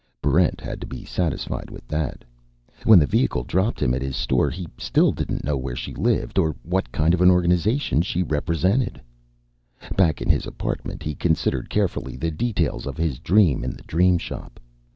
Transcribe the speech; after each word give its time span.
Barrent 0.23 0.59
had 0.61 0.81
to 0.81 0.87
be 0.87 1.05
satisfied 1.05 1.69
with 1.69 1.87
that. 1.87 2.23
When 2.85 2.97
the 2.97 3.05
vehicle 3.05 3.43
dropped 3.43 3.79
him 3.79 3.93
at 3.93 4.01
his 4.01 4.15
store, 4.17 4.49
he 4.49 4.67
still 4.79 5.11
didn't 5.11 5.43
know 5.43 5.55
where 5.57 5.75
she 5.75 5.93
lived, 5.93 6.39
or 6.39 6.55
what 6.63 6.91
kind 6.91 7.13
of 7.13 7.21
an 7.21 7.29
organization 7.29 8.01
she 8.01 8.23
represented. 8.23 8.99
Back 9.95 10.19
in 10.19 10.27
his 10.27 10.47
apartment, 10.47 11.03
he 11.03 11.13
considered 11.13 11.69
carefully 11.69 12.17
the 12.17 12.31
details 12.31 12.87
of 12.87 12.97
his 12.97 13.19
dream 13.19 13.63
in 13.63 13.75
the 13.75 13.83
Dream 13.83 14.17
Shop. 14.17 14.59